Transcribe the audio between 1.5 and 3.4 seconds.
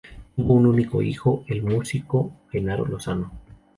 músico Genaro Lozano.